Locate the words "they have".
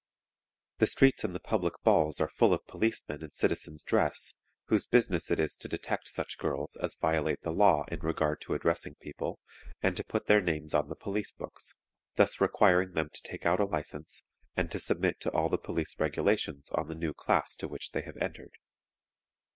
17.91-18.17